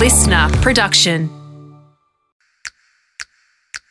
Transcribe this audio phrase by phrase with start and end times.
[0.00, 1.39] listener production.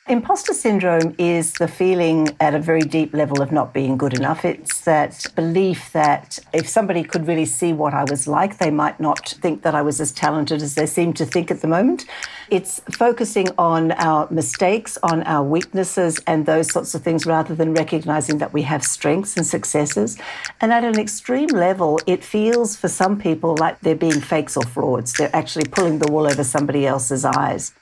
[0.10, 4.44] Imposter syndrome is the feeling at a very deep level of not being good enough.
[4.44, 9.00] It's that belief that if somebody could really see what I was like, they might
[9.00, 12.08] not think that I was as talented as they seem to think at the moment.
[12.50, 17.76] It's focusing on our mistakes, on our weaknesses, and those sorts of things rather than
[17.76, 20.18] recognizing that we have strengths and successes.
[20.60, 24.64] And at an extreme level, it feels for some people like they're being fakes or
[24.64, 25.14] frauds.
[25.14, 27.74] They're actually pulling the wool over somebody else's eyes.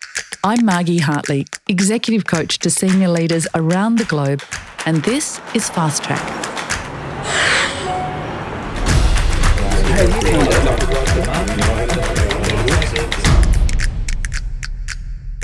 [0.43, 4.41] I'm Margie Hartley, Executive Coach to senior leaders around the globe,
[4.85, 6.21] and this is Fast Track.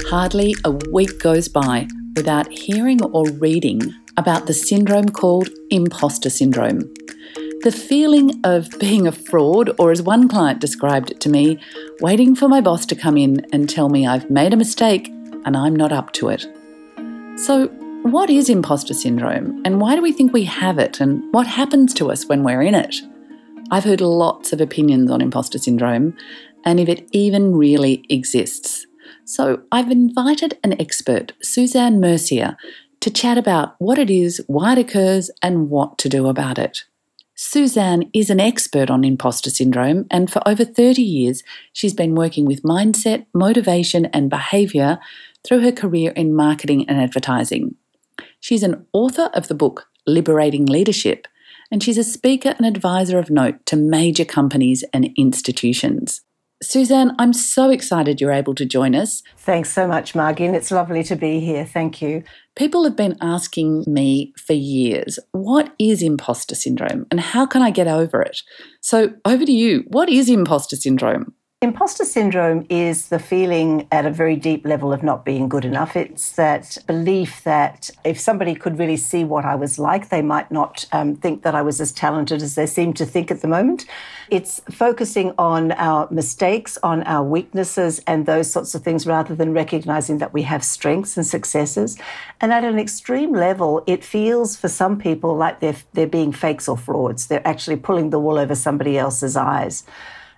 [0.09, 3.81] Hardly a week goes by without hearing or reading
[4.15, 6.93] about the syndrome called imposter syndrome.
[7.63, 11.61] The feeling of being a fraud, or as one client described it to me,
[12.01, 15.07] waiting for my boss to come in and tell me I've made a mistake
[15.45, 16.45] and I'm not up to it.
[17.37, 17.67] So,
[18.01, 21.93] what is imposter syndrome and why do we think we have it and what happens
[21.93, 22.97] to us when we're in it?
[23.71, 26.17] I've heard lots of opinions on imposter syndrome
[26.65, 28.85] and if it even really exists.
[29.23, 32.57] So, I've invited an expert, Suzanne Mercier,
[32.99, 36.83] to chat about what it is, why it occurs, and what to do about it.
[37.35, 42.45] Suzanne is an expert on imposter syndrome, and for over 30 years, she's been working
[42.45, 44.99] with mindset, motivation, and behaviour
[45.43, 47.75] through her career in marketing and advertising.
[48.39, 51.27] She's an author of the book Liberating Leadership,
[51.71, 56.21] and she's a speaker and advisor of note to major companies and institutions.
[56.63, 59.21] Suzanne, I'm so excited you're able to join us.
[59.37, 61.65] Thanks so much, Margie, and it's lovely to be here.
[61.65, 62.23] Thank you.
[62.55, 67.71] People have been asking me for years, what is imposter syndrome and how can I
[67.71, 68.41] get over it?
[68.81, 69.83] So, over to you.
[69.87, 71.33] What is imposter syndrome?
[71.63, 75.95] Imposter syndrome is the feeling at a very deep level of not being good enough.
[75.95, 80.51] It's that belief that if somebody could really see what I was like, they might
[80.51, 83.47] not um, think that I was as talented as they seem to think at the
[83.47, 83.85] moment.
[84.29, 89.53] It's focusing on our mistakes, on our weaknesses, and those sorts of things rather than
[89.53, 91.97] recognizing that we have strengths and successes.
[92.41, 96.67] And at an extreme level, it feels for some people like they're, they're being fakes
[96.67, 97.27] or frauds.
[97.27, 99.83] They're actually pulling the wool over somebody else's eyes.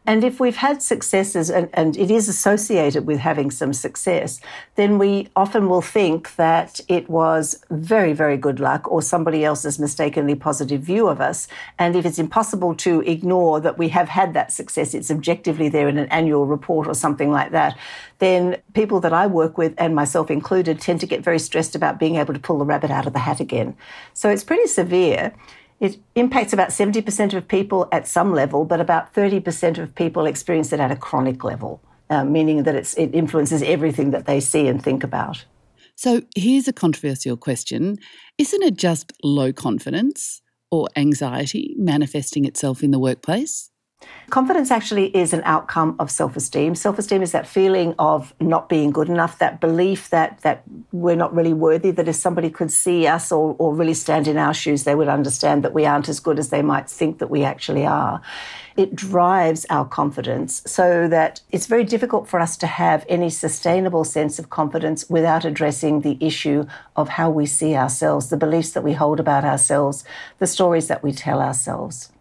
[0.07, 4.39] And if we've had successes and, and, it is associated with having some success,
[4.75, 9.79] then we often will think that it was very, very good luck or somebody else's
[9.79, 11.47] mistakenly positive view of us.
[11.79, 15.87] And if it's impossible to ignore that we have had that success, it's objectively there
[15.87, 17.77] in an annual report or something like that,
[18.19, 21.99] then people that I work with, and myself included, tend to get very stressed about
[21.99, 23.75] being able to pull the rabbit out of the hat again.
[24.13, 25.33] So it's pretty severe.
[25.79, 30.71] It impacts about 70% of people at some level, but about 30% of people experience
[30.71, 34.81] it at a chronic level, uh, meaning that it influences everything that they see and
[34.81, 35.45] think about.
[35.95, 37.97] So here's a controversial question
[38.37, 40.41] Isn't it just low confidence
[40.71, 43.71] or anxiety manifesting itself in the workplace?
[44.29, 46.73] Confidence actually is an outcome of self-esteem.
[46.73, 51.33] Self-esteem is that feeling of not being good enough, that belief that that we're not
[51.33, 54.83] really worthy, that if somebody could see us or, or really stand in our shoes,
[54.83, 57.85] they would understand that we aren't as good as they might think that we actually
[57.85, 58.19] are.
[58.75, 64.03] It drives our confidence so that it's very difficult for us to have any sustainable
[64.03, 68.83] sense of confidence without addressing the issue of how we see ourselves, the beliefs that
[68.83, 70.03] we hold about ourselves,
[70.39, 72.11] the stories that we tell ourselves.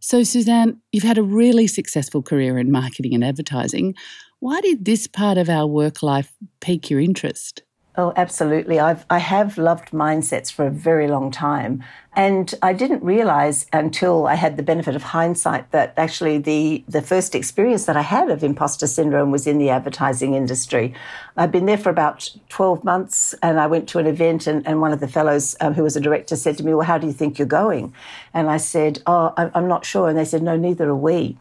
[0.00, 3.94] So, Suzanne, you've had a really successful career in marketing and advertising.
[4.40, 7.62] Why did this part of our work life pique your interest?
[8.00, 8.78] Oh, absolutely.
[8.78, 11.82] I've, I have loved mindsets for a very long time.
[12.14, 17.02] And I didn't realize until I had the benefit of hindsight that actually the, the
[17.02, 20.94] first experience that I had of imposter syndrome was in the advertising industry.
[21.36, 24.80] I'd been there for about 12 months and I went to an event and, and
[24.80, 27.08] one of the fellows um, who was a director said to me, well, how do
[27.08, 27.92] you think you're going?
[28.32, 30.08] And I said, oh, I'm not sure.
[30.08, 31.36] And they said, no, neither are we.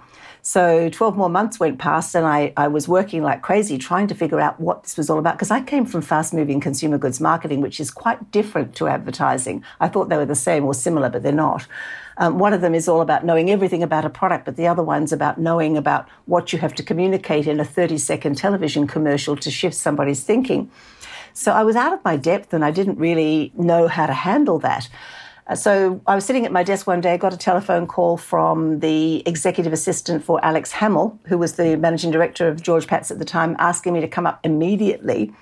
[0.48, 4.16] So 12 more months went past and I, I was working like crazy trying to
[4.16, 7.20] figure out what this was all about because I came from fast moving consumer goods
[7.20, 9.62] marketing, which is quite different to advertising.
[9.82, 11.68] I thought they were the same or similar, but they're not.
[12.16, 14.84] Um, one of them is all about knowing everything about a product, but the other
[14.84, 19.36] one's about knowing about what you have to communicate in a 30 second television commercial
[19.36, 20.72] to shift somebody's thinking.
[21.34, 24.60] So I was out of my depth and I didn't really know how to handle
[24.60, 24.88] that.
[25.48, 28.80] Uh, so I was sitting at my desk one day, got a telephone call from
[28.80, 33.20] the executive assistant for Alex Hamill, who was the managing director of George Patts at
[33.20, 35.34] the time, asking me to come up immediately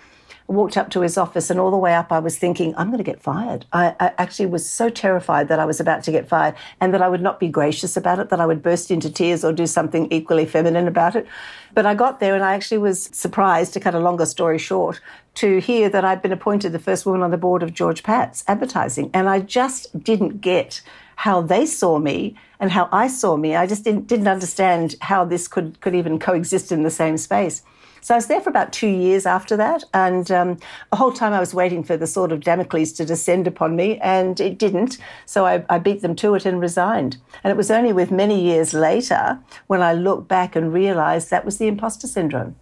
[0.47, 2.87] I walked up to his office, and all the way up, I was thinking, I'm
[2.87, 3.65] going to get fired.
[3.73, 7.01] I, I, actually was so terrified that I was about to get fired and that
[7.01, 9.65] I would not be gracious about it, that I would burst into tears or do
[9.65, 11.25] something equally feminine about it.
[11.73, 15.01] But I got there, and I actually was surprised, to cut a longer story short,
[15.35, 18.43] to hear that I'd been appointed the first woman on the board of George Patts
[18.47, 19.09] advertising.
[19.13, 20.81] And I just didn't get
[21.15, 23.55] how they saw me and how I saw me.
[23.55, 27.63] I just didn't, didn't understand how this could, could even coexist in the same space.
[28.05, 30.59] So I was there for about two years after that, and um,
[30.91, 33.97] the whole time I was waiting for the sword of Damocles to descend upon me,
[33.97, 34.99] and it didn't.
[35.25, 37.17] So I, I beat them to it and resigned.
[37.43, 41.45] And it was only with many years later when I looked back and realised that
[41.45, 42.55] was the imposter syndrome.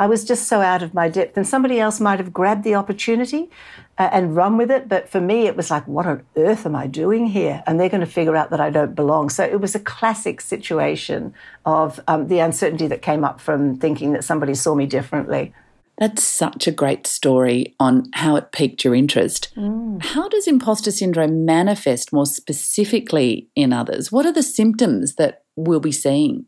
[0.00, 2.74] I was just so out of my depth, and somebody else might have grabbed the
[2.74, 3.50] opportunity
[3.98, 4.88] uh, and run with it.
[4.88, 7.62] But for me, it was like, what on earth am I doing here?
[7.66, 9.28] And they're going to figure out that I don't belong.
[9.28, 11.34] So it was a classic situation
[11.66, 15.52] of um, the uncertainty that came up from thinking that somebody saw me differently.
[15.98, 19.52] That's such a great story on how it piqued your interest.
[19.54, 20.02] Mm.
[20.02, 24.10] How does imposter syndrome manifest more specifically in others?
[24.10, 26.46] What are the symptoms that we'll be seeing?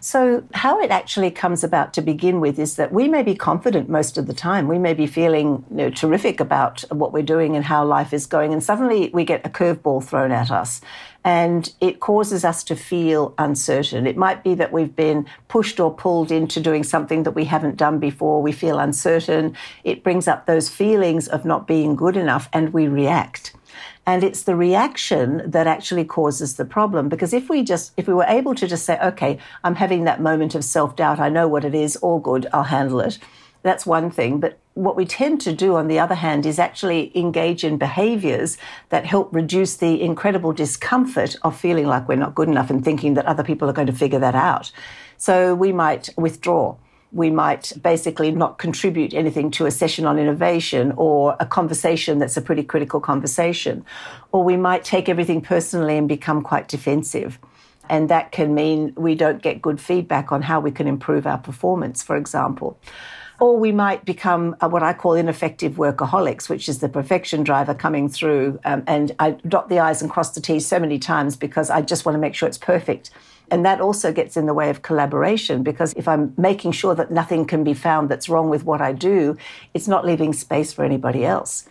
[0.00, 3.88] So, how it actually comes about to begin with is that we may be confident
[3.88, 4.68] most of the time.
[4.68, 8.26] We may be feeling you know, terrific about what we're doing and how life is
[8.26, 10.80] going, and suddenly we get a curveball thrown at us.
[11.24, 14.06] And it causes us to feel uncertain.
[14.06, 17.76] It might be that we've been pushed or pulled into doing something that we haven't
[17.76, 18.40] done before.
[18.40, 19.56] We feel uncertain.
[19.84, 23.52] It brings up those feelings of not being good enough, and we react.
[24.08, 27.10] And it's the reaction that actually causes the problem.
[27.10, 30.22] Because if we just, if we were able to just say, okay, I'm having that
[30.22, 33.18] moment of self doubt, I know what it is, all good, I'll handle it.
[33.62, 34.40] That's one thing.
[34.40, 38.56] But what we tend to do, on the other hand, is actually engage in behaviors
[38.88, 43.12] that help reduce the incredible discomfort of feeling like we're not good enough and thinking
[43.12, 44.72] that other people are going to figure that out.
[45.18, 46.76] So we might withdraw
[47.12, 52.36] we might basically not contribute anything to a session on innovation or a conversation that's
[52.36, 53.84] a pretty critical conversation.
[54.32, 57.38] Or we might take everything personally and become quite defensive.
[57.88, 61.38] And that can mean we don't get good feedback on how we can improve our
[61.38, 62.78] performance, for example.
[63.40, 68.08] Or we might become what I call ineffective workaholics, which is the perfection driver coming
[68.08, 68.58] through.
[68.64, 71.80] Um, and I dot the I's and cross the T's so many times because I
[71.80, 73.10] just want to make sure it's perfect.
[73.50, 77.10] And that also gets in the way of collaboration because if I'm making sure that
[77.10, 79.36] nothing can be found that's wrong with what I do,
[79.74, 81.68] it's not leaving space for anybody else.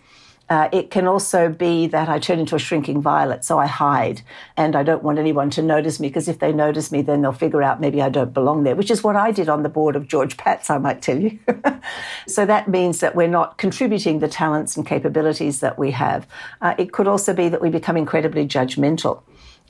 [0.50, 4.22] Uh, it can also be that I turn into a shrinking violet, so I hide
[4.56, 7.32] and I don't want anyone to notice me because if they notice me, then they'll
[7.32, 9.94] figure out maybe I don't belong there, which is what I did on the board
[9.94, 11.38] of George Patts, I might tell you.
[12.26, 16.26] so that means that we're not contributing the talents and capabilities that we have.
[16.62, 19.22] Uh, it could also be that we become incredibly judgmental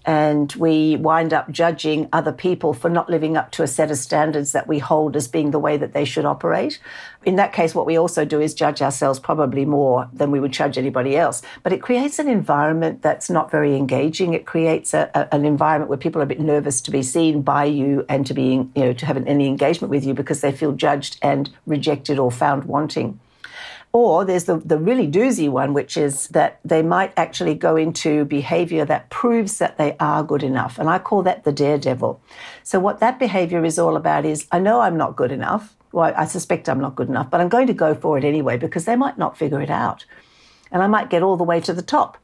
[0.08, 3.99] and we wind up judging other people for not living up to a set of
[3.99, 6.81] standards that we hold as being the way that they should operate.
[7.26, 10.52] In that case, what we also do is judge ourselves probably more than we would
[10.52, 11.43] judge anybody else.
[11.62, 14.32] But it creates an environment that's not very engaging.
[14.32, 17.43] It creates a, a, an environment where people are a bit nervous to be seen
[17.43, 20.52] by you and to be, you know, to have any engagement with you because they
[20.52, 23.20] feel judged and rejected or found wanting.
[23.93, 28.26] Or there's the, the really doozy one, which is that they might actually go into
[28.26, 30.79] behavior that proves that they are good enough.
[30.79, 32.20] And I call that the daredevil.
[32.62, 35.75] So, what that behavior is all about is I know I'm not good enough.
[35.93, 38.58] Well, I suspect I'm not good enough, but I'm going to go for it anyway
[38.58, 40.05] because they might not figure it out.
[40.70, 42.19] And I might get all the way to the top.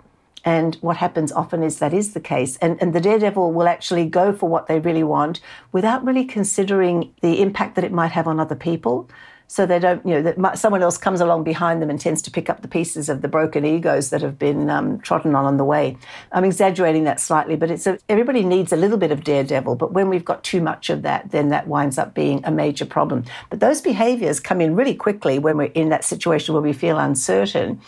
[0.44, 2.56] And what happens often is that is the case.
[2.58, 5.40] And, and the daredevil will actually go for what they really want
[5.72, 9.08] without really considering the impact that it might have on other people
[9.46, 12.30] so they don't, you know, that someone else comes along behind them and tends to
[12.30, 15.56] pick up the pieces of the broken egos that have been um, trodden on on
[15.56, 15.96] the way.
[16.32, 19.76] I'm exaggerating that slightly, but it's a, everybody needs a little bit of daredevil.
[19.76, 22.86] But when we've got too much of that, then that winds up being a major
[22.86, 23.24] problem.
[23.50, 26.98] But those behaviors come in really quickly when we're in that situation where we feel
[26.98, 27.80] uncertain.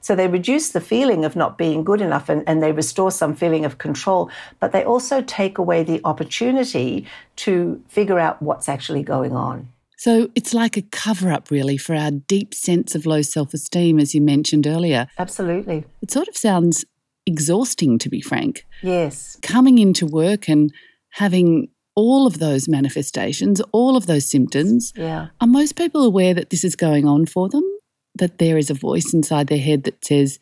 [0.00, 3.34] So they reduce the feeling of not being good enough and, and, they restore some
[3.34, 4.30] feeling of control,
[4.60, 7.06] but they also take away the opportunity
[7.36, 9.66] to figure out what's actually going on.
[9.96, 13.98] So it's like a cover up, really, for our deep sense of low self esteem,
[13.98, 15.06] as you mentioned earlier.
[15.18, 15.84] Absolutely.
[16.02, 16.84] It sort of sounds
[17.26, 18.66] exhausting, to be frank.
[18.82, 19.38] Yes.
[19.42, 20.72] Coming into work and
[21.10, 24.92] having all of those manifestations, all of those symptoms.
[24.96, 25.28] Yeah.
[25.40, 27.62] Are most people aware that this is going on for them?
[28.16, 30.38] That there is a voice inside their head that says,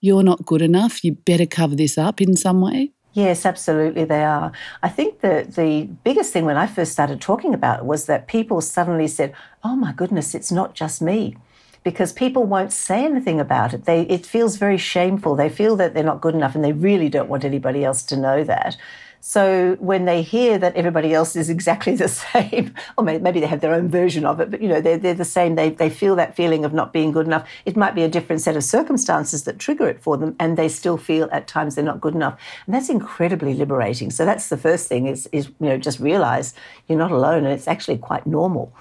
[0.00, 2.92] you're not good enough, you better cover this up in some way?
[3.16, 4.52] Yes, absolutely, they are.
[4.82, 8.26] I think that the biggest thing when I first started talking about it was that
[8.28, 9.32] people suddenly said,
[9.64, 11.34] "Oh my goodness, it's not just me."
[11.82, 13.86] Because people won't say anything about it.
[13.86, 15.34] They, it feels very shameful.
[15.34, 18.16] They feel that they're not good enough and they really don't want anybody else to
[18.18, 18.76] know that.
[19.20, 23.60] So when they hear that everybody else is exactly the same, or maybe they have
[23.60, 26.16] their own version of it, but you know, they're, they're the same, they, they feel
[26.16, 27.48] that feeling of not being good enough.
[27.64, 30.68] It might be a different set of circumstances that trigger it for them, and they
[30.68, 32.38] still feel at times they're not good enough.
[32.66, 34.10] And that's incredibly liberating.
[34.10, 36.54] So that's the first thing is, is you know, just realize
[36.88, 38.72] you're not alone and it's actually quite normal,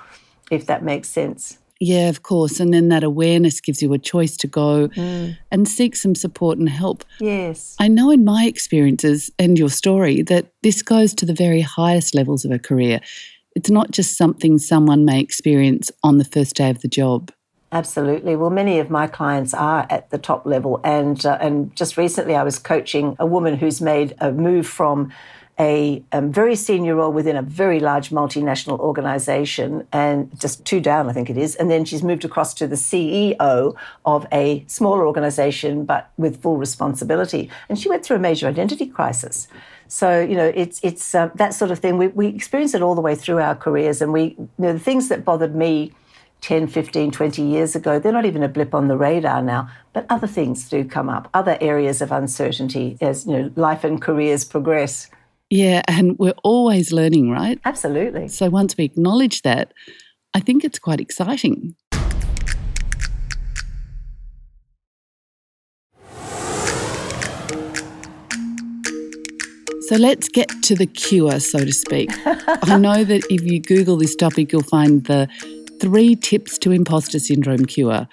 [0.51, 1.57] if that makes sense.
[1.79, 2.59] Yeah, of course.
[2.59, 5.37] And then that awareness gives you a choice to go mm.
[5.51, 7.03] and seek some support and help.
[7.19, 7.75] Yes.
[7.79, 12.15] I know in my experiences and your story that this goes to the very highest
[12.15, 13.01] levels of a career.
[13.55, 17.31] It's not just something someone may experience on the first day of the job.
[17.71, 18.37] Absolutely.
[18.37, 22.35] Well, many of my clients are at the top level, and uh, and just recently
[22.35, 25.11] I was coaching a woman who's made a move from
[25.59, 31.09] a, a, very senior role within a very large multinational organization and just two down,
[31.09, 31.55] I think it is.
[31.55, 36.57] And then she's moved across to the CEO of a smaller organization, but with full
[36.57, 37.49] responsibility.
[37.69, 39.47] And she went through a major identity crisis.
[39.87, 41.97] So, you know, it's, it's uh, that sort of thing.
[41.97, 44.01] We, we experience it all the way through our careers.
[44.01, 45.93] And we, you know, the things that bothered me
[46.41, 50.05] 10, 15, 20 years ago, they're not even a blip on the radar now, but
[50.09, 54.43] other things do come up, other areas of uncertainty as, you know, life and careers
[54.43, 55.09] progress.
[55.49, 57.59] Yeah, and we're always learning, right?
[57.65, 58.27] Absolutely.
[58.27, 59.73] So once we acknowledge that,
[60.33, 61.75] I think it's quite exciting.
[69.87, 72.09] So let's get to the cure, so to speak.
[72.25, 75.27] I know that if you Google this topic, you'll find the
[75.79, 78.07] three tips to imposter syndrome cure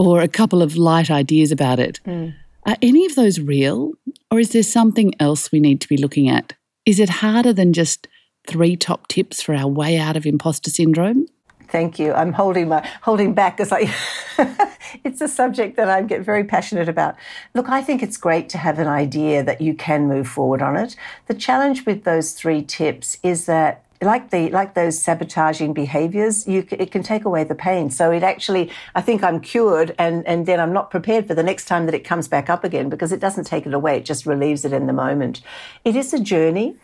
[0.00, 2.00] or a couple of light ideas about it.
[2.04, 2.34] Mm.
[2.66, 3.92] Are any of those real,
[4.32, 6.54] or is there something else we need to be looking at?
[6.84, 8.08] Is it harder than just
[8.46, 11.26] three top tips for our way out of imposter syndrome?
[11.68, 12.12] Thank you.
[12.12, 13.94] I'm holding my holding back because I
[15.04, 17.14] it's a subject that I get very passionate about.
[17.54, 20.76] Look, I think it's great to have an idea that you can move forward on
[20.76, 20.96] it.
[21.28, 26.66] The challenge with those three tips is that like the like those sabotaging behaviors you
[26.70, 27.90] it can take away the pain.
[27.90, 31.42] So it actually i think i'm cured and and then i'm not prepared for the
[31.42, 34.04] next time that it comes back up again because it doesn't take it away it
[34.04, 35.40] just relieves it in the moment.
[35.84, 36.76] It is a journey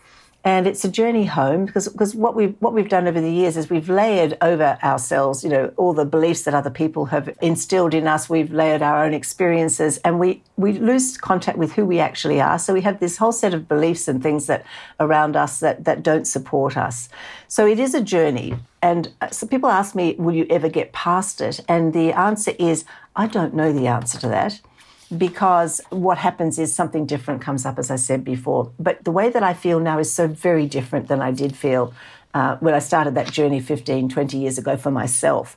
[0.48, 3.58] and it's a journey home because because what we what we've done over the years
[3.58, 7.92] is we've layered over ourselves you know all the beliefs that other people have instilled
[7.92, 8.30] in us.
[8.30, 12.58] We've layered our own experiences and we we lose contact with who we actually are.
[12.58, 14.64] So we have this whole set of beliefs and things that
[14.98, 17.10] around us that that don't support us.
[17.48, 18.54] So it is a journey.
[18.80, 21.60] And uh, so people ask me will you ever get past it?
[21.68, 24.62] And the answer is I don't know the answer to that
[25.16, 28.72] because what happens is something different comes up, as I said before.
[28.78, 31.94] But the way that I feel now is so very different than I did feel
[32.34, 35.56] uh, when I started that journey 15, 20 years ago for myself.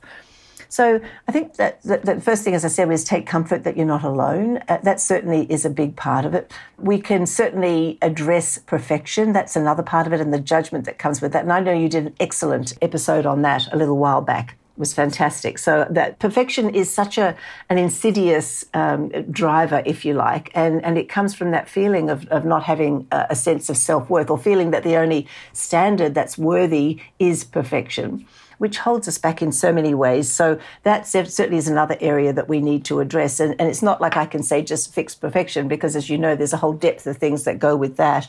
[0.68, 3.84] So I think that, the first thing, as I said, was take comfort that you're
[3.84, 4.62] not alone.
[4.68, 6.50] Uh, that certainly is a big part of it.
[6.78, 9.34] We can certainly address perfection.
[9.34, 11.42] That's another part of it, and the judgment that comes with that.
[11.42, 14.94] And I know you did an excellent episode on that a little while back was
[14.94, 15.58] fantastic.
[15.58, 17.36] So that perfection is such a
[17.68, 22.26] an insidious um, driver, if you like, and and it comes from that feeling of
[22.28, 26.14] of not having a, a sense of self worth or feeling that the only standard
[26.14, 28.26] that's worthy is perfection.
[28.58, 30.30] Which holds us back in so many ways.
[30.30, 33.40] So that certainly is another area that we need to address.
[33.40, 36.36] And, and it's not like I can say just fix perfection, because as you know,
[36.36, 38.28] there's a whole depth of things that go with that.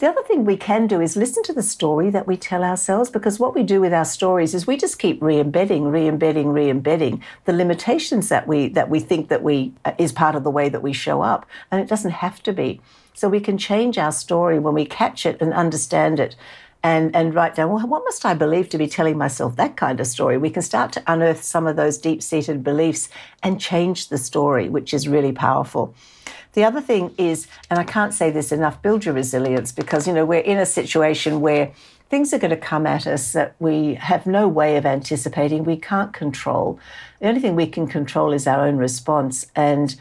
[0.00, 3.10] The other thing we can do is listen to the story that we tell ourselves
[3.10, 7.52] because what we do with our stories is we just keep re-embedding, re-embedding, re-embedding the
[7.52, 10.82] limitations that we that we think that we uh, is part of the way that
[10.82, 12.80] we show up, and it doesn't have to be.
[13.12, 16.34] So we can change our story when we catch it and understand it.
[16.82, 20.00] And, and write down, well, what must I believe to be telling myself that kind
[20.00, 20.38] of story?
[20.38, 23.10] We can start to unearth some of those deep seated beliefs
[23.42, 25.94] and change the story, which is really powerful.
[26.52, 30.12] The other thing is, and I can't say this enough, build your resilience because, you
[30.12, 31.72] know, we're in a situation where
[32.08, 35.76] things are going to come at us that we have no way of anticipating, we
[35.76, 36.78] can't control.
[37.20, 39.46] The only thing we can control is our own response.
[39.54, 39.94] And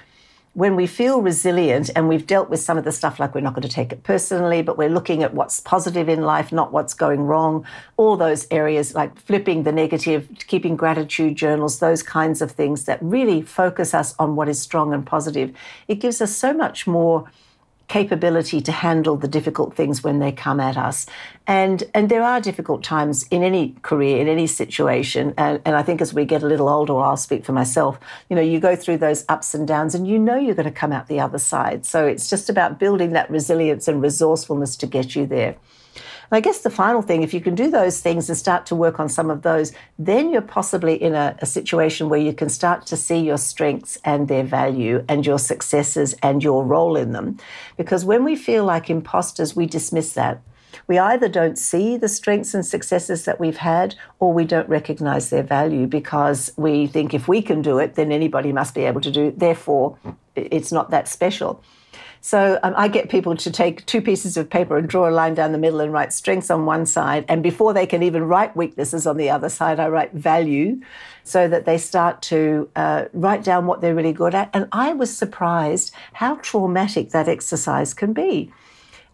[0.59, 3.53] when we feel resilient and we've dealt with some of the stuff like we're not
[3.53, 6.93] going to take it personally, but we're looking at what's positive in life, not what's
[6.93, 12.51] going wrong, all those areas like flipping the negative, keeping gratitude journals, those kinds of
[12.51, 15.55] things that really focus us on what is strong and positive,
[15.87, 17.31] it gives us so much more
[17.89, 21.05] capability to handle the difficult things when they come at us.
[21.47, 25.33] And and there are difficult times in any career, in any situation.
[25.37, 28.35] And, and I think as we get a little older, I'll speak for myself, you
[28.35, 30.91] know, you go through those ups and downs and you know you're going to come
[30.91, 31.85] out the other side.
[31.85, 35.55] So it's just about building that resilience and resourcefulness to get you there.
[36.31, 38.75] And I guess the final thing, if you can do those things and start to
[38.75, 42.49] work on some of those, then you're possibly in a, a situation where you can
[42.49, 47.13] start to see your strengths and their value and your successes and your role in
[47.13, 47.37] them.
[47.77, 50.41] Because when we feel like imposters, we dismiss that.
[50.87, 55.29] We either don't see the strengths and successes that we've had, or we don't recognize
[55.29, 59.01] their value because we think if we can do it, then anybody must be able
[59.01, 59.39] to do it.
[59.39, 59.97] Therefore,
[60.35, 61.63] it's not that special.
[62.21, 65.33] So um, I get people to take two pieces of paper and draw a line
[65.33, 67.25] down the middle and write strengths on one side.
[67.27, 70.81] And before they can even write weaknesses on the other side, I write value
[71.23, 74.49] so that they start to uh, write down what they're really good at.
[74.53, 78.51] And I was surprised how traumatic that exercise can be.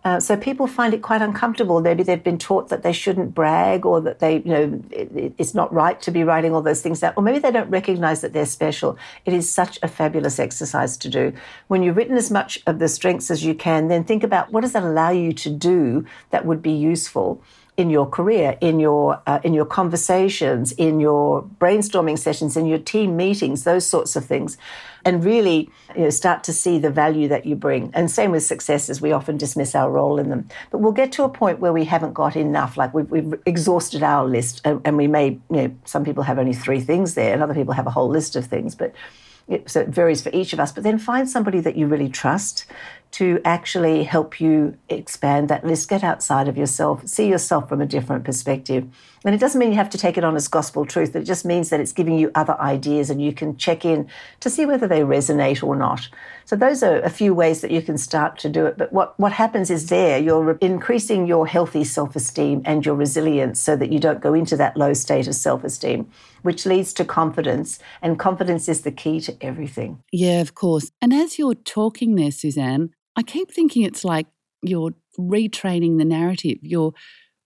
[0.06, 1.82] Uh, so people find it quite uncomfortable.
[1.82, 5.56] Maybe they've been taught that they shouldn't brag or that they, you know, it, it's
[5.56, 7.14] not right to be writing all those things down.
[7.18, 9.00] Or maybe they don't recognize that they're special.
[9.26, 11.34] It is such a fabulous exercise to do.
[11.70, 14.62] When you've written as much of the strengths as you can, then think about what
[14.62, 17.42] does that allow you to do that would be useful
[17.77, 22.77] in your career, in your uh, in your conversations, in your brainstorming sessions, in your
[22.77, 24.58] team meetings, those sorts of things,
[25.03, 27.91] and really you know, start to see the value that you bring.
[27.94, 30.48] And same with successes, we often dismiss our role in them.
[30.72, 34.03] But we'll get to a point where we haven't got enough, like we've, we've exhausted
[34.03, 37.34] our list, and, and we may, you know, some people have only three things there,
[37.34, 38.94] and other people have a whole list of things, but.
[39.48, 42.10] It, so it varies for each of us, but then find somebody that you really
[42.10, 42.65] trust
[43.12, 47.86] to actually help you expand that list, get outside of yourself, see yourself from a
[47.86, 48.86] different perspective.
[49.24, 51.46] And it doesn't mean you have to take it on as gospel truth, it just
[51.46, 54.10] means that it's giving you other ideas and you can check in
[54.42, 56.10] to see whether they resonate or not.
[56.44, 58.78] So those are a few ways that you can start to do it.
[58.78, 63.76] But what, what happens is there, you're increasing your healthy self-esteem and your resilience so
[63.78, 66.08] that you don't go into that low state of self-esteem,
[66.44, 67.80] which leads to confidence.
[68.02, 70.04] And confidence is the key to everything.
[70.12, 70.92] Yeah, of course.
[71.02, 74.28] And as you're talking there, Suzanne, I keep thinking it's like
[74.62, 76.94] you're retraining the narrative, you're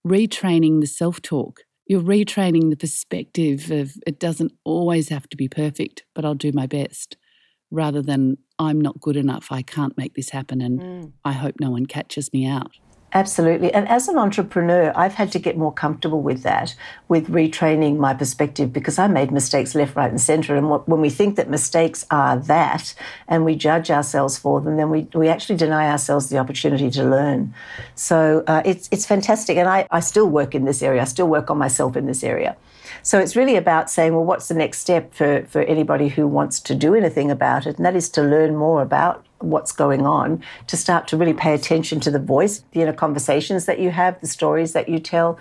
[0.06, 5.48] retraining the self talk, you're retraining the perspective of it doesn't always have to be
[5.48, 7.16] perfect, but I'll do my best,
[7.70, 11.12] rather than I'm not good enough, I can't make this happen, and mm.
[11.24, 12.72] I hope no one catches me out.
[13.12, 13.74] Absolutely.
[13.74, 16.76] And as an entrepreneur, I've had to get more comfortable with that,
[17.08, 20.54] with retraining my perspective because I made mistakes left, right, and center.
[20.54, 22.94] And when we think that mistakes are that
[23.26, 27.02] and we judge ourselves for them, then we, we actually deny ourselves the opportunity to
[27.02, 27.52] learn.
[27.96, 29.56] So uh, it's, it's fantastic.
[29.56, 32.22] And I, I still work in this area, I still work on myself in this
[32.22, 32.56] area.
[33.02, 36.60] So it's really about saying, well, what's the next step for, for anybody who wants
[36.60, 37.76] to do anything about it?
[37.76, 41.54] And that is to learn more about what's going on, to start to really pay
[41.54, 45.38] attention to the voice, the inner conversations that you have, the stories that you tell.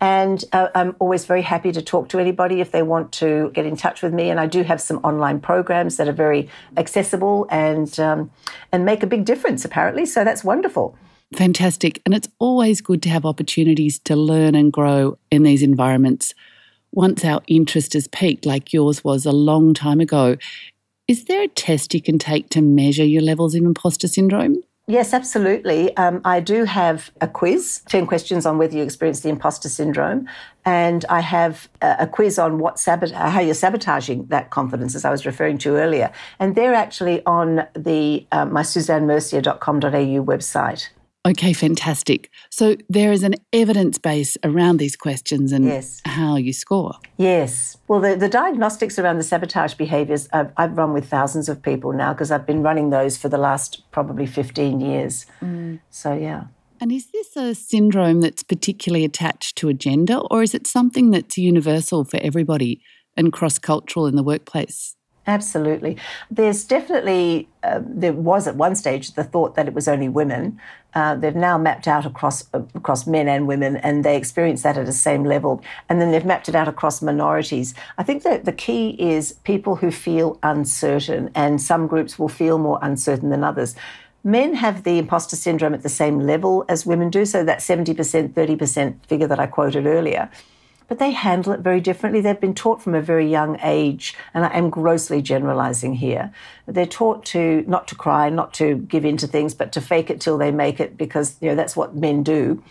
[0.00, 3.66] And uh, I'm always very happy to talk to anybody if they want to get
[3.66, 4.30] in touch with me.
[4.30, 8.30] And I do have some online programs that are very accessible and um,
[8.70, 10.06] and make a big difference, apparently.
[10.06, 10.96] So that's wonderful.
[11.34, 12.00] Fantastic.
[12.06, 16.32] And it's always good to have opportunities to learn and grow in these environments.
[16.92, 20.36] Once our interest has peaked, like yours was a long time ago,
[21.06, 24.62] is there a test you can take to measure your levels of imposter syndrome?
[24.90, 25.94] Yes, absolutely.
[25.98, 30.26] Um, I do have a quiz, 10 questions on whether you experience the imposter syndrome.
[30.64, 35.04] And I have a, a quiz on what sabot- how you're sabotaging that confidence, as
[35.04, 36.10] I was referring to earlier.
[36.38, 40.88] And they're actually on the uh, my suzannemercier.com.au website.
[41.28, 42.30] Okay, fantastic.
[42.48, 46.00] So there is an evidence base around these questions and yes.
[46.06, 46.94] how you score.
[47.18, 47.76] Yes.
[47.86, 51.92] Well, the, the diagnostics around the sabotage behaviours, I've, I've run with thousands of people
[51.92, 55.26] now because I've been running those for the last probably 15 years.
[55.42, 55.80] Mm.
[55.90, 56.44] So, yeah.
[56.80, 61.10] And is this a syndrome that's particularly attached to a gender or is it something
[61.10, 62.80] that's universal for everybody
[63.18, 64.96] and cross cultural in the workplace?
[65.28, 65.98] Absolutely.
[66.30, 70.58] There's definitely, uh, there was at one stage the thought that it was only women.
[70.94, 74.86] Uh, they've now mapped out across across men and women, and they experience that at
[74.86, 75.62] the same level.
[75.88, 77.74] And then they've mapped it out across minorities.
[77.98, 82.58] I think that the key is people who feel uncertain, and some groups will feel
[82.58, 83.74] more uncertain than others.
[84.24, 88.32] Men have the imposter syndrome at the same level as women do, so that 70%,
[88.32, 90.30] 30% figure that I quoted earlier
[90.88, 92.20] but they handle it very differently.
[92.20, 96.32] They've been taught from a very young age, and I am grossly generalizing here.
[96.66, 100.10] They're taught to not to cry, not to give in to things, but to fake
[100.10, 102.62] it till they make it because, you know, that's what men do.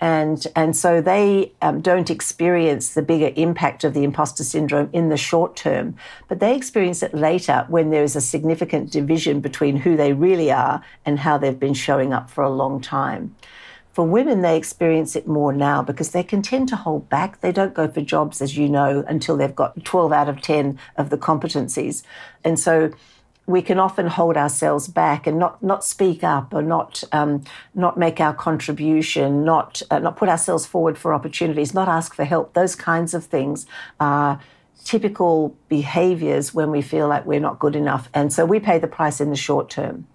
[0.00, 5.08] And, and so they um, don't experience the bigger impact of the imposter syndrome in
[5.08, 5.96] the short term,
[6.28, 10.50] but they experience it later when there is a significant division between who they really
[10.50, 13.34] are and how they've been showing up for a long time.
[13.94, 17.40] For women, they experience it more now because they can tend to hold back.
[17.42, 20.80] They don't go for jobs, as you know, until they've got 12 out of 10
[20.96, 22.02] of the competencies.
[22.42, 22.90] And so
[23.46, 27.96] we can often hold ourselves back and not, not speak up or not um, not
[27.96, 32.54] make our contribution, not uh, not put ourselves forward for opportunities, not ask for help.
[32.54, 33.64] Those kinds of things
[34.00, 34.40] are
[34.82, 38.88] typical behaviors when we feel like we're not good enough, and so we pay the
[38.88, 40.08] price in the short term.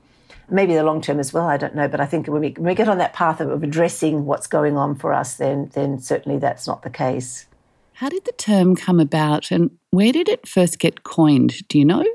[0.52, 1.48] Maybe the long term as well.
[1.48, 3.50] I don't know, but I think when we, when we get on that path of,
[3.50, 7.46] of addressing what's going on for us, then then certainly that's not the case.
[7.94, 11.68] How did the term come about, and where did it first get coined?
[11.68, 12.06] Do you know?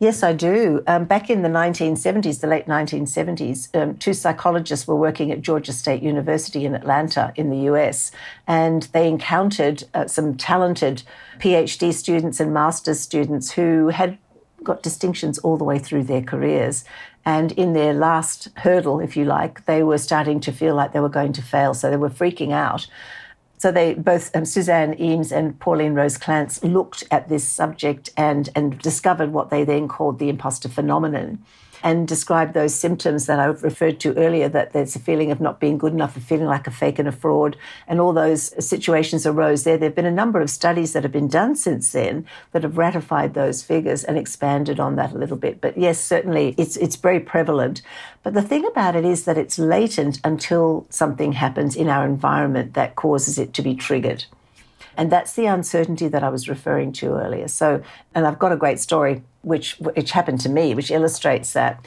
[0.00, 0.82] Yes, I do.
[0.86, 5.72] Um, back in the 1970s, the late 1970s, um, two psychologists were working at Georgia
[5.72, 8.10] State University in Atlanta in the US,
[8.46, 11.04] and they encountered uh, some talented
[11.38, 14.18] PhD students and master's students who had
[14.64, 16.84] got distinctions all the way through their careers.
[17.24, 21.00] And in their last hurdle, if you like, they were starting to feel like they
[21.00, 21.74] were going to fail.
[21.74, 22.86] So they were freaking out.
[23.58, 28.50] So they both um, Suzanne Imes and Pauline Rose Clance looked at this subject and
[28.54, 31.42] and discovered what they then called the imposter phenomenon
[31.84, 35.60] and describe those symptoms that I referred to earlier that there's a feeling of not
[35.60, 39.26] being good enough, a feeling like a fake and a fraud, and all those situations
[39.26, 39.76] arose there.
[39.76, 42.78] There have been a number of studies that have been done since then that have
[42.78, 45.60] ratified those figures and expanded on that a little bit.
[45.60, 47.82] But yes, certainly it's, it's very prevalent.
[48.22, 52.72] But the thing about it is that it's latent until something happens in our environment
[52.72, 54.24] that causes it to be triggered.
[54.96, 57.48] And that's the uncertainty that I was referring to earlier.
[57.48, 57.82] So,
[58.14, 61.84] and I've got a great story which which happened to me, which illustrates that.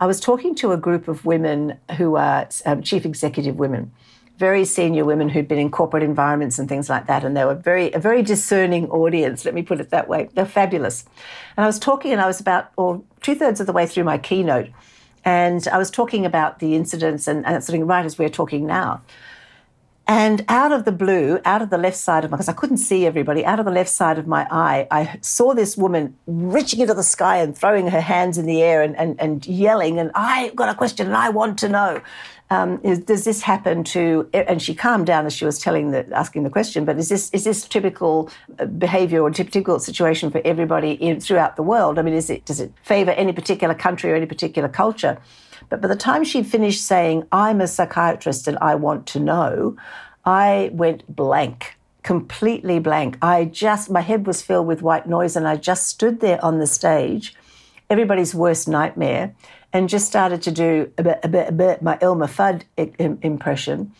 [0.00, 3.92] I was talking to a group of women who are um, chief executive women,
[4.38, 7.54] very senior women who'd been in corporate environments and things like that, and they were
[7.54, 9.44] very a very discerning audience.
[9.44, 10.28] Let me put it that way.
[10.32, 11.04] They're fabulous.
[11.56, 14.04] And I was talking, and I was about or two thirds of the way through
[14.04, 14.68] my keynote,
[15.24, 18.66] and I was talking about the incidents and, and sort of right as we're talking
[18.66, 19.02] now.
[20.10, 22.78] And out of the blue, out of the left side of my, because I couldn't
[22.78, 26.80] see everybody, out of the left side of my eye, I saw this woman reaching
[26.80, 30.10] into the sky and throwing her hands in the air and, and, and yelling, and
[30.16, 32.02] I've got a question and I want to know.
[32.50, 34.28] Um, is, does this happen to?
[34.34, 36.84] And she calmed down as she was telling the, asking the question.
[36.84, 41.54] But is this is this typical uh, behaviour or typical situation for everybody in, throughout
[41.54, 42.00] the world?
[42.00, 45.18] I mean, is it does it favour any particular country or any particular culture?
[45.68, 49.76] But by the time she'd finished saying, I'm a psychiatrist and I want to know,
[50.24, 53.18] I went blank, completely blank.
[53.22, 56.58] I just, my head was filled with white noise and I just stood there on
[56.58, 57.34] the stage,
[57.88, 59.34] everybody's worst nightmare,
[59.72, 62.62] and just started to do a bit, a bit, a bit my Elmer Fudd
[63.22, 63.92] impression.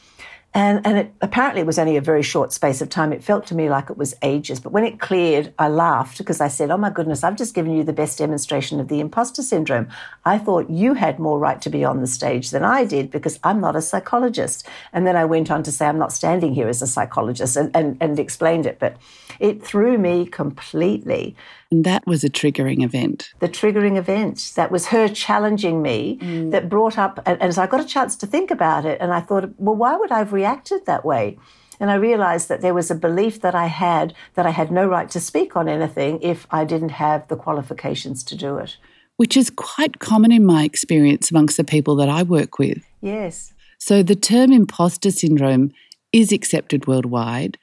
[0.53, 3.13] And, and it, apparently it was only a very short space of time.
[3.13, 4.59] It felt to me like it was ages.
[4.59, 7.73] But when it cleared, I laughed because I said, Oh my goodness, I've just given
[7.73, 9.89] you the best demonstration of the imposter syndrome.
[10.25, 13.39] I thought you had more right to be on the stage than I did because
[13.45, 14.67] I'm not a psychologist.
[14.93, 17.71] And then I went on to say, I'm not standing here as a psychologist and,
[17.77, 18.81] and, and explained it.
[18.81, 18.97] But
[19.41, 21.35] it threw me completely.
[21.71, 23.33] And that was a triggering event.
[23.41, 24.53] The triggering event.
[24.55, 26.51] That was her challenging me mm.
[26.51, 28.99] that brought up, and, and so I got a chance to think about it.
[29.01, 31.39] And I thought, well, why would I have reacted that way?
[31.81, 34.87] And I realized that there was a belief that I had that I had no
[34.87, 38.77] right to speak on anything if I didn't have the qualifications to do it.
[39.17, 42.85] Which is quite common in my experience amongst the people that I work with.
[43.01, 43.55] Yes.
[43.79, 45.73] So the term imposter syndrome
[46.13, 47.57] is accepted worldwide.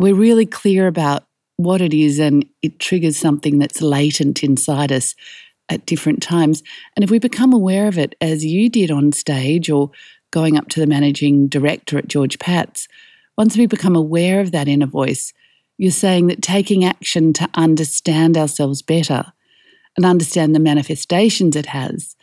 [0.00, 1.24] We're really clear about
[1.58, 5.14] what it is and it triggers something that's latent inside us
[5.68, 6.62] at different times.
[6.96, 9.90] And if we become aware of it, as you did on stage or
[10.30, 12.88] going up to the managing director at George Patts,
[13.36, 15.34] once we become aware of that inner voice,
[15.76, 19.34] you're saying that taking action to understand ourselves better
[19.98, 22.16] and understand the manifestations it has,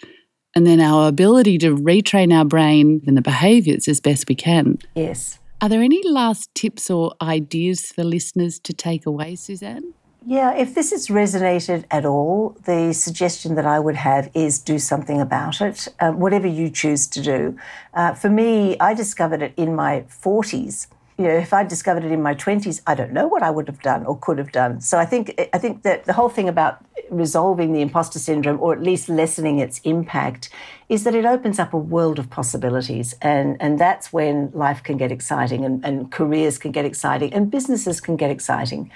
[0.55, 4.79] and then our ability to retrain our brain and the behaviors as best we can.
[4.95, 5.37] Yes.
[5.59, 9.93] Are there any last tips or ideas for listeners to take away, Suzanne?
[10.23, 14.77] Yeah, if this has resonated at all, the suggestion that I would have is do
[14.77, 17.57] something about it, um, whatever you choose to do.
[17.95, 22.11] Uh, for me, I discovered it in my 40s you know, if I discovered it
[22.11, 24.81] in my twenties, I don't know what I would have done or could have done.
[24.81, 26.77] So I think I think that the whole thing about
[27.09, 30.49] resolving the imposter syndrome, or at least lessening its impact,
[30.89, 34.97] is that it opens up a world of possibilities, and and that's when life can
[34.97, 38.91] get exciting, and, and careers can get exciting, and businesses can get exciting.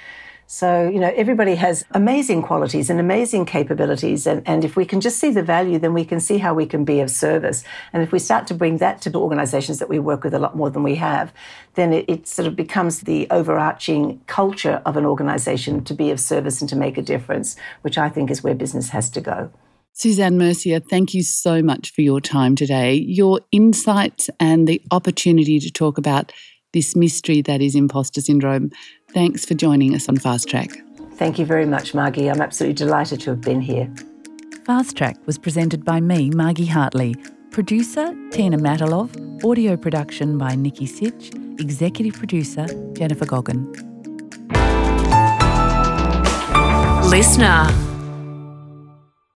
[0.54, 4.28] So, you know, everybody has amazing qualities and amazing capabilities.
[4.28, 6.66] And, and if we can just see the value, then we can see how we
[6.66, 7.64] can be of service.
[7.94, 10.40] And if we start to bring that to the organizations that we work with a
[10.40, 11.32] lot more than we have,
[11.76, 16.20] then it, it sort of becomes the overarching culture of an organization to be of
[16.20, 19.54] service and to make a difference, which I think is where business has to go.
[19.94, 22.96] Suzanne Mercier, thank you so much for your time today.
[22.96, 26.34] Your insights and the opportunity to talk about
[26.74, 28.72] this mystery that is imposter syndrome.
[29.14, 30.70] Thanks for joining us on Fast Track.
[31.16, 32.30] Thank you very much, Margie.
[32.30, 33.94] I'm absolutely delighted to have been here.
[34.66, 37.16] Fast Track was presented by me, Margie Hartley.
[37.52, 39.44] Producer, Tina Matalov.
[39.44, 41.32] Audio production by Nikki Sitch.
[41.60, 43.70] Executive producer, Jennifer Goggin.
[47.10, 47.91] Listener.